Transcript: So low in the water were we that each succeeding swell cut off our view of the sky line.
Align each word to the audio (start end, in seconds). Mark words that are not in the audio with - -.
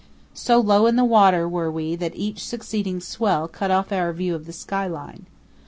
So 0.33 0.59
low 0.59 0.87
in 0.87 0.95
the 0.95 1.05
water 1.05 1.47
were 1.47 1.71
we 1.71 1.95
that 1.95 2.15
each 2.15 2.43
succeeding 2.43 3.01
swell 3.01 3.47
cut 3.47 3.69
off 3.69 3.91
our 3.91 4.11
view 4.13 4.33
of 4.33 4.47
the 4.47 4.51
sky 4.51 4.87
line. 4.87 5.27